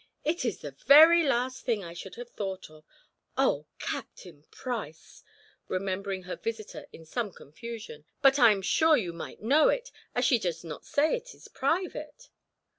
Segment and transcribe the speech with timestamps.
[0.23, 2.83] "It is the very last thing I should have thought of.
[3.37, 5.23] Oh, Captain Price!"
[5.67, 8.05] remembering her visitor in some confusion.
[8.19, 11.47] "But I am sure you might know it, as she does not say it is
[11.47, 12.31] private."